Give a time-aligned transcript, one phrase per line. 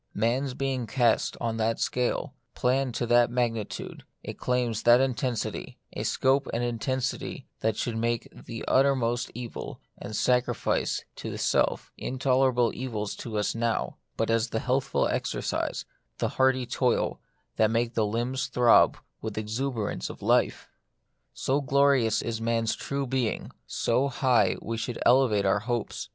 [0.15, 5.77] Man's being is cast on that scale, planned to that magnitude; it claims that intensity:
[5.93, 11.29] a scope and an intensity that should make the utter most evil and sacrifice to
[11.29, 15.85] the self— intolerable evils to us now— but as the healthful exercise,
[16.17, 17.19] the hearty toil,
[17.57, 20.67] that make the limbs throb with exuberance of life.
[20.67, 24.97] 54 The Mystery of Pain, So glorious is man's true being; so high we should
[25.05, 26.09] elevate our hopes.